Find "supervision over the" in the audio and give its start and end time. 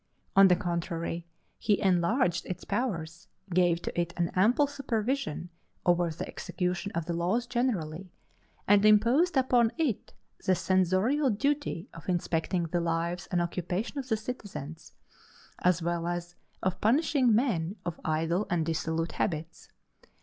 4.65-6.27